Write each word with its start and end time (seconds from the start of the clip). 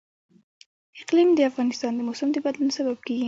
اقلیم 1.01 1.29
د 1.35 1.39
افغانستان 1.49 1.91
د 1.95 1.99
موسم 2.07 2.27
د 2.33 2.37
بدلون 2.45 2.69
سبب 2.77 2.97
کېږي. 3.05 3.19